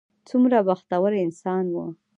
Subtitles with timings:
[0.29, 1.77] څومره بختور انسان و.